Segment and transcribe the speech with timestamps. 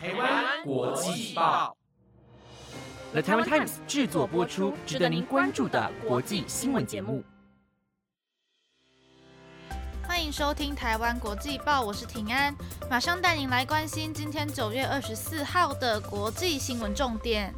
[0.00, 1.76] 台湾国际报
[3.10, 7.24] ，The Taiwan Times 制作播出，值得您关注的国际新闻节目。
[10.06, 12.54] 欢迎收听台湾国际报，我是平安，
[12.88, 17.52] 马上带您来关心今天九月二十四号的国际新闻重点。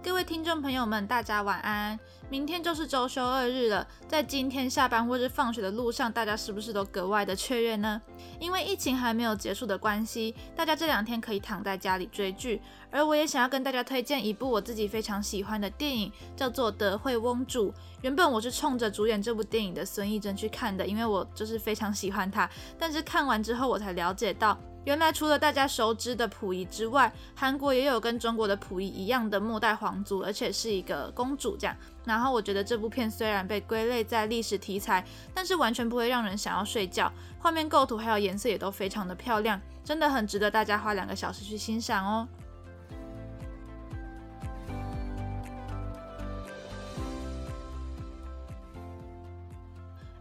[0.00, 1.98] 各位听众朋友们，大家晚安。
[2.30, 8.00] 明天就是周休二日了，在今天下班或是放学的路上，大家是不是都格外的雀跃呢？
[8.38, 12.62] 因为疫情还没有结束的关系，大家这两天可以躺在家里追剧。
[12.90, 17.70] 而我也想要跟大家推荐一部我自己非常喜欢的电影，叫做《德惠翁主》。
[18.02, 22.48] 原本我是冲着主演这部电影的孙艺珍去看的，因为我就是非常喜欢她。
[22.78, 24.56] 但是看完之后，我才了解到。
[24.84, 31.76] 原来除了大家熟知的溥仪之外，韩国也有跟中国的溥仪一样的末代皇族，而且是一个公主这样。
[32.04, 42.26] 然后我觉得这部片虽然被归类在历史题材，但是完全不会让人想要睡觉，画面构图还有颜色也都非常的漂亮，真的很值得大家花两个小时去欣赏哦。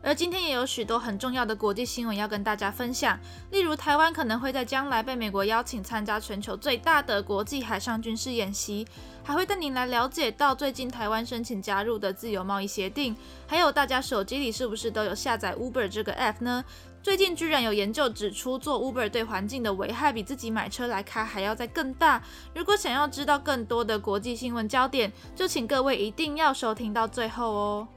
[0.08, 3.20] 而今天也有许多很重要的国际新闻要跟大家分享，
[3.52, 8.88] 例如台湾可能会在将来被美国邀请参加全球最大的国际海上军事演习，
[9.22, 13.14] 还会带您来了解到最近台湾申请加入的自由贸易协定，
[13.48, 16.64] 还有大家手机里是不是都有下载 Uber 这个 app 呢？
[17.04, 22.24] 最近居然有研究指出，做 Uber 对环境的危害比自己买车来开还要再更大。
[22.56, 27.88] 如果想要知道更多的国际新闻焦点，就请各位一定要收听到最后哦。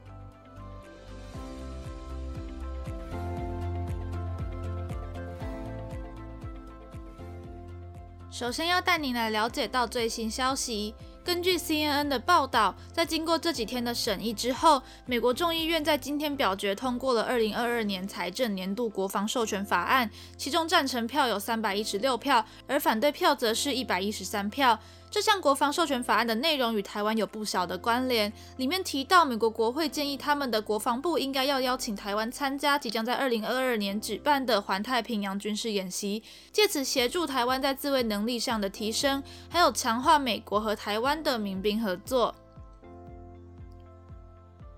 [8.31, 10.95] 首先要带您来了解到最新消息。
[11.21, 24.79] 根据 CNN 的报道，在经过这几天的审议之后，美国众议院在今天表决通过了2022年财政年度国防授权法案，其中赞成票有316票，而反对票则是一百一十三票。
[25.11, 36.23] 这项国防授权法案的内容与台湾有不小的关联，里面提到美国国会建议他们的国防部应该要邀请台湾参加即将在二零二二年举办的环太平洋军事演习，
[36.53, 42.33] 借此协助台湾在自卫能力上的提升，还有强化美国和台湾的民兵合作。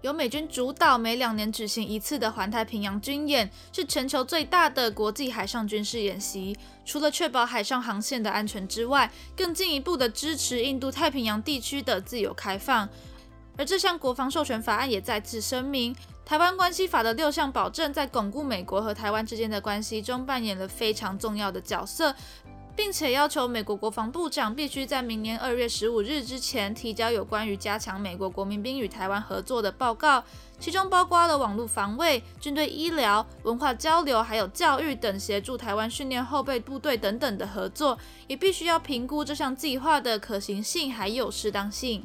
[0.03, 6.57] 由美军主导，每两年举行一次的环太平洋军演，是全球最大的国际海上军事演习。
[6.83, 12.89] 除了确保海上航线的安全之外，更进一步的支持印度太平洋地区的自由开放。
[13.57, 22.13] 而这项国防授权法案也再次声明，台湾关系法的六项保证在巩固美国和台湾之间的关系中扮演了非常重要的角色。
[22.75, 30.23] 并且要求美国国防部长必须在明年二月十五日之前提交有关于加强美国国民兵与台湾合作的报告，
[30.59, 37.97] 其中包括了网络防卫、军队医疗、文化交流，还有教育等协助台湾训练后备部队等等的合作，
[38.27, 42.03] 也必须要评估这项计划的可行性还有适当性。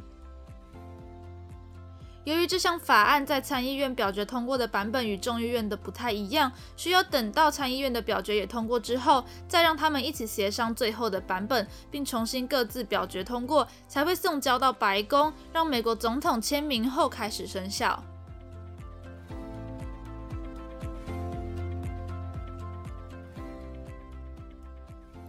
[2.28, 18.04] 由于这项法案在参议院表决通过的版本与众议院的不太一样，需要等到参议院的表决也通过之后，再让他们一起协商最后的版本，并重新各自表决通过，才会送交到白宫，让美国总统签名后开始生效。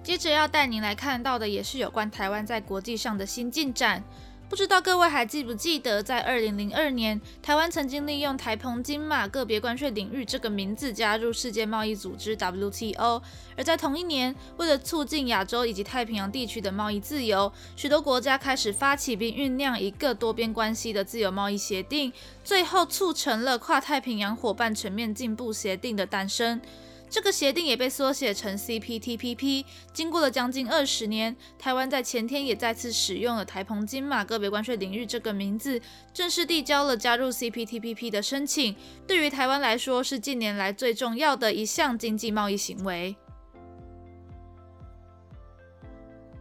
[0.03, 4.03] 接着要带您来看到的，也是有关台湾在国际上的新进展。
[4.49, 13.21] 不知道各位还记不记得，在二零零二年，台湾曾经利用台澎金马个别关税领域这个名字加入世界贸易组织 WTO。
[13.55, 22.11] 而在同一年，为了促进亚洲以及太平洋地区的贸易自由，许多国家开始发起并酝酿一个多边关系的自由贸易协定，
[22.43, 26.59] 最后促成了跨太平洋伙伴全面进步协定的诞生。
[27.09, 29.65] 这个协定也被缩写成 CPTPP。
[29.91, 35.81] 经过了将近二十年，台湾在前天也再次使用了台澎金马个别关税领域这个名字，
[36.13, 38.75] 正式递交了加入 CPTPP 的申请。
[39.07, 43.15] 对于台湾来说，是近年来最重要的一项经济贸易行为。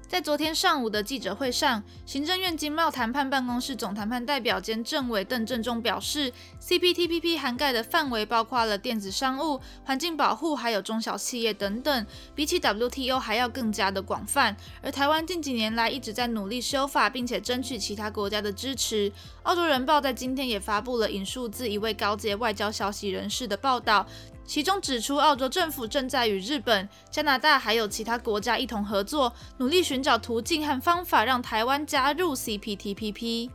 [0.08, 6.32] 在昨天上午的记者会上，行政院经贸谈判办公室总谈判代表兼政委邓正中表示
[6.62, 14.56] ，CPTPP 涵盖的范围包括了电子商务、环境保护，还有中小企业等等，比起 WTO 还要更加的广泛。
[14.82, 19.12] 而台湾近几年来一直在努力修法，并且争取其他国家的支持。
[19.42, 24.06] 澳洲人报在今天也发布了引述自一位高阶外交消息人士的报道。
[24.48, 33.50] 其中指出，澳洲政府正在与日本、加拿大还有其他国家一同合作，努力寻找途径和方法，让台湾加入 CPTPP。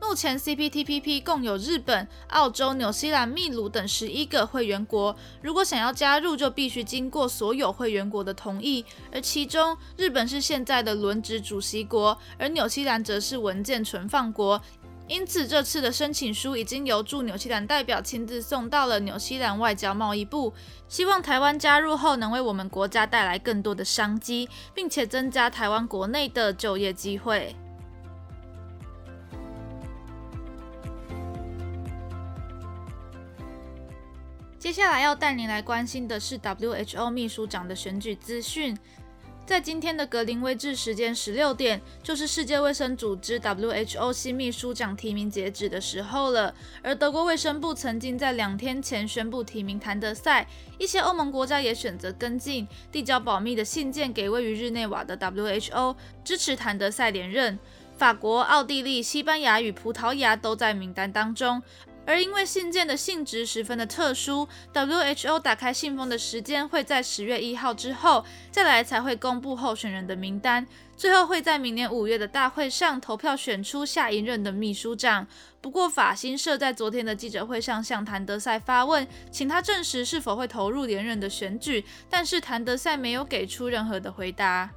[0.00, 8.84] 目前 CPTPP 共有日本、澳洲、纽西兰、秘鲁等十一个会员国，如果想要加入，就必须经过所有会员国的同意。
[9.12, 14.60] 而其中，日本是现在的轮值主席国，而纽西兰则是文件存放国。
[15.10, 20.54] 因此，这次的申请书已经由驻纽西兰代表亲自送到了纽西兰外交贸易部，
[20.86, 27.56] 希望台湾加入后能为我们国家带来更多的商机，并且增加台湾国内的就业机会。
[34.60, 38.78] 接下来要带您来关心的是 WHO 秘书长的选举资讯。
[39.50, 46.54] 在今天的格林威治时间十六点，就是世界卫生组织 WHO 新秘书长提名截止的时候了。
[46.84, 50.46] 而德国卫生部曾经在两天前宣布提名谭德赛，
[50.78, 57.58] 一些欧盟国家也选择跟进，递交保密的信件给位于日内瓦的 WHO，支持谭德赛连任。
[57.98, 61.60] 法国、奥地利、西班牙与葡萄牙都在名单当中。
[62.10, 70.66] 而因为信件的性质十分的特殊，WHO 打开信封的时间会在十月一号之后，再来才会公布候选人的名单，
[70.96, 75.24] 最后会在明年五月的大会上投票选出下一任的秘书长。
[75.60, 84.68] 不过法新社在昨天的记者会上向谭德赛发问，请他证实是否会投入连任的选举，但是谭德赛没有给出任何的回答。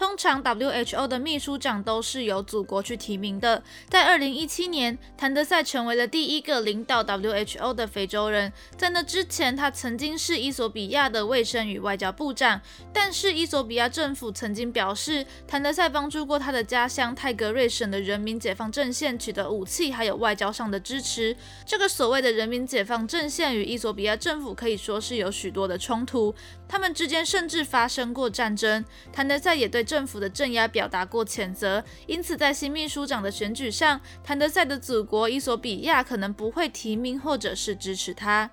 [0.00, 3.62] 通常 WHO 的秘书长都是由祖国去提名的。
[3.90, 8.50] 在2017年，谭德赛成为了第一个领导 WHO 的非洲人。
[8.78, 12.62] 在那之前，他曾经是伊索比亚的卫生与外交部长。
[12.94, 21.36] 但是，伊索比亚政府曾经表示，谭德赛帮助过他的家乡泰格瑞省的人民解放阵线取得武器还有外交上的支持。
[21.66, 26.34] 这个所谓的人民解放阵线与伊索比亚政府可以说是有许多的冲突，
[26.66, 28.82] 他们之间甚至发生过战争。
[29.12, 29.84] 谭德赛也对。
[29.90, 38.48] 政府的镇压表达过谴责，因此在新秘书长的选举上，谭德赛的祖国伊索比亚可能不会提名或者是支持他。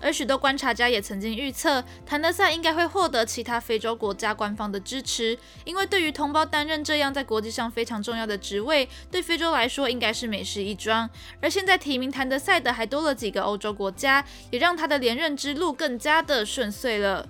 [0.00, 11.10] 而许多观察家也曾经预测，谭德赛应该会获得其他非洲国家官方的支持，因为对于同胞担任这样在国际上非常重要的职位，对非洲来说应该是美事一桩。
[11.42, 17.26] 而现在提名谭德赛的还多了几个欧洲国家，也让他的连任之路更加的顺遂了。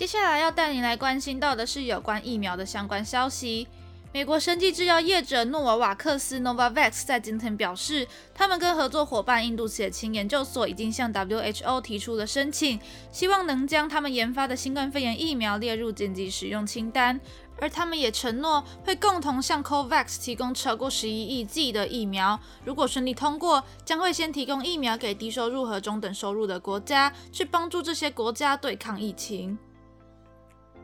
[0.00, 3.68] 接下来要带你来关心到的是有关疫苗的相关消息。
[4.14, 12.80] 美国生技制药业者诺瓦瓦克斯 （Novavax） 在今天表示，他们跟合作伙伴印度血清研究所已经向 WHO 提出了申请，
[13.12, 17.20] 希望能将他们研发的新冠肺炎疫苗列入紧急使用清单。
[17.58, 22.40] 而他们也承诺会共同向 COVAX 提供超过十一亿剂的疫苗。
[22.64, 29.58] 如果顺利通过，将会先提供疫苗给低收入和中等收入的国家，去帮助这些国家对抗疫情。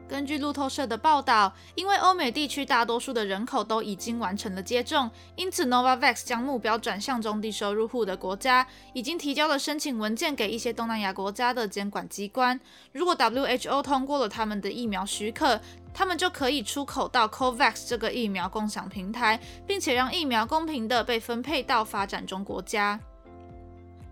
[0.08, 12.58] 根据路透社的报道，因为欧美地区大多数的人口都已经完成了接种，因此 Novavax 将目标转向中低收入户的国家，已经提交了申请文件给一些东南亚国家的监管机关。
[12.92, 15.60] 如果 WHO 通过了他们的疫苗许可，
[15.92, 23.00] 他们就可以出口到 COVAX 这个疫苗共享平台，并且让疫苗公平地被分配到发展中国家。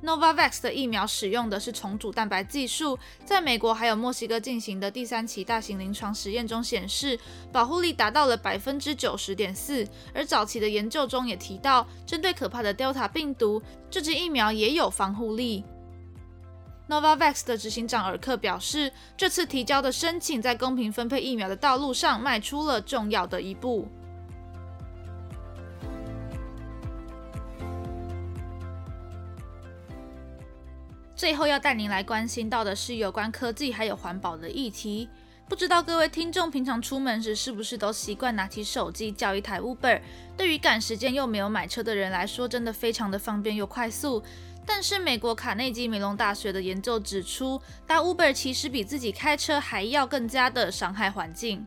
[0.04, 7.18] Novavax 的疫苗使用的是重组蛋白技术，在美国还有墨西哥进行的第三期大型临床实验中显示，
[7.50, 9.86] 保护力达到了百分之九十点四。
[10.12, 15.64] 而早期的研究中也提到，针对可怕的 Delta 病毒，这支疫苗也有防护力。
[16.86, 23.88] Novavax 的执行长尔克表示，这次提交的申请在公平分配疫苗的道路上迈出了重要的一步。
[31.24, 35.08] 最后要带您来关心到的是有关科技还有环保的议题。
[35.48, 40.02] 不知道各位听众平常出门时是不是都习惯拿起手机叫一台 Uber？
[40.36, 44.22] 对于赶时间又没有买车的人来说，真的非常的方便又快速。
[44.66, 51.66] 但是美国卡内基梅隆大学的研究指出，搭 Uber 其实比自己开车还要更加的伤害环境。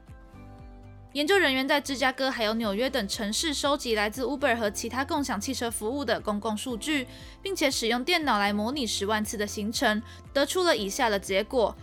[1.13, 7.07] 研究人员在芝加哥还有纽约等城市收集来自 Uber 和其他共享汽车服务的公共数据，
[7.41, 10.01] 并且使用电脑来模拟十万次的行程，
[10.33, 11.75] 得出了以下的结果。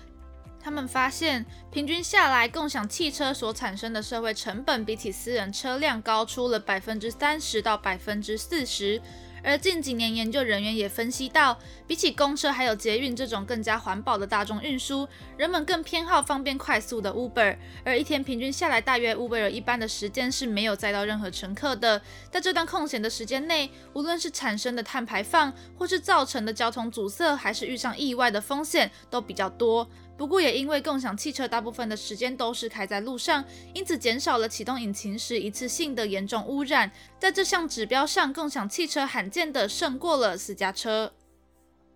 [0.63, 9.01] 他们发现，平均下来，共享汽车所产生的社会成本比起私人车辆高出了百分之三十到百分之四十。
[9.45, 17.57] 而近几年，研究人员也分析到，比起公车还有捷运这种更加环保的大众运输，人们更偏好方便快速的 Uber。
[17.85, 22.01] 而一天平均下来，大约 Uber 一般的时间是没有载到任何乘客的。
[22.31, 29.87] 在这段空闲的时间内，无论是产生的碳排放，或是造成的交通阻塞，还是遇上意外的风险，都比较多。
[30.17, 36.91] 不过也因为共享汽车大部分的时间都是开在路上，因此减少了启动引擎时一次性的严重污染。
[37.19, 41.13] 在这项指标上，共享汽车罕见的胜过了私家车。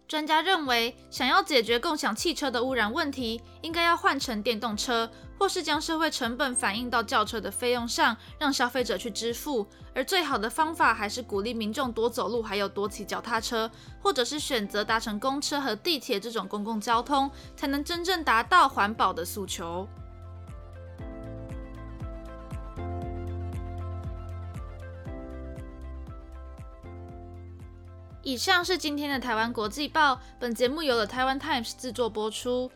[0.09, 9.67] 专家认为，想要解决共享汽车的污染问题，应该要换成电动车，或是将社会成本反映到轿车的费用上，让消费者去支付。
[9.95, 19.87] 而最好的方法还是鼓励民众多走路，还有多骑脚踏车，或者是选择搭乘公车和地铁这种公共交通，才能真正达到环保的诉求。
[28.29, 32.71] 以上是今天的台湾国际报，本节目由了台湾 Times 制作播出。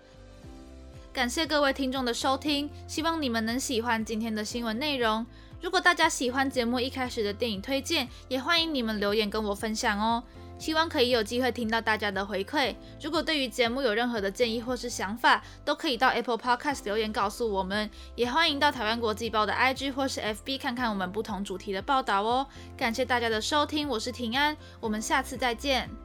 [1.13, 5.27] 感谢各位听众的收听，希望你们能喜欢今天的新闻内容。
[5.61, 10.23] 如果大家喜欢节目一开始的电影推荐，也欢迎你们留言跟我分享哦。
[10.59, 12.75] 希望可以有机会听到大家的回馈。
[13.01, 17.91] 如果对于节目有任何的建议或是想法，都可以到 Apple Podcast 留言告诉我们。
[18.15, 22.47] 也欢迎到台湾国际报的 IG 或是 FB 看看我们不同主题的报道哦。
[22.77, 26.02] 感谢大家的收听，我是平安，我们下次再见。